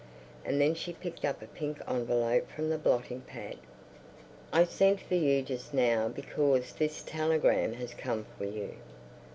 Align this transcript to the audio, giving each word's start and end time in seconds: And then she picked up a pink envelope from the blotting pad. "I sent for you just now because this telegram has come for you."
And 0.43 0.59
then 0.59 0.73
she 0.73 0.93
picked 0.93 1.23
up 1.25 1.43
a 1.43 1.45
pink 1.45 1.77
envelope 1.87 2.49
from 2.49 2.71
the 2.71 2.79
blotting 2.79 3.21
pad. 3.21 3.57
"I 4.51 4.63
sent 4.63 4.99
for 4.99 5.13
you 5.13 5.43
just 5.43 5.75
now 5.75 6.07
because 6.07 6.73
this 6.73 7.03
telegram 7.03 7.73
has 7.73 7.93
come 7.93 8.25
for 8.39 8.45
you." 8.45 8.73